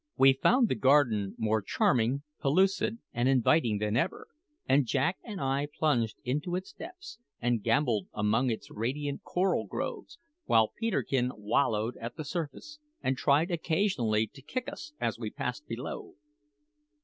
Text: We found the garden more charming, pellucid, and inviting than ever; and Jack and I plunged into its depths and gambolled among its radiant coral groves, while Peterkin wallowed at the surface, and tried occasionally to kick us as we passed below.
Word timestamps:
We 0.17 0.33
found 0.33 0.67
the 0.67 0.73
garden 0.73 1.35
more 1.37 1.61
charming, 1.61 2.23
pellucid, 2.41 2.97
and 3.13 3.29
inviting 3.29 3.77
than 3.77 3.95
ever; 3.95 4.25
and 4.67 4.87
Jack 4.87 5.19
and 5.23 5.39
I 5.39 5.67
plunged 5.77 6.17
into 6.23 6.55
its 6.55 6.73
depths 6.73 7.19
and 7.39 7.61
gambolled 7.61 8.07
among 8.11 8.49
its 8.49 8.71
radiant 8.71 9.21
coral 9.21 9.67
groves, 9.67 10.17
while 10.45 10.71
Peterkin 10.75 11.31
wallowed 11.35 11.97
at 11.97 12.15
the 12.15 12.25
surface, 12.25 12.79
and 13.03 13.15
tried 13.15 13.51
occasionally 13.51 14.25
to 14.33 14.41
kick 14.41 14.67
us 14.67 14.91
as 14.99 15.19
we 15.19 15.29
passed 15.29 15.67
below. 15.67 16.15